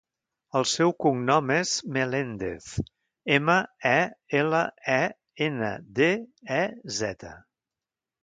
El 0.59 0.63
seu 0.69 0.91
cognom 1.03 1.51
és 1.55 1.73
Melendez: 1.97 2.69
ema, 3.35 3.57
e, 3.91 4.01
ela, 4.41 4.63
e, 4.95 4.99
ena, 5.49 5.71
de, 5.99 6.09
e, 6.59 6.61
zeta. 7.03 7.35